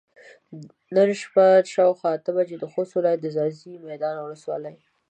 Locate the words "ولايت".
2.95-3.19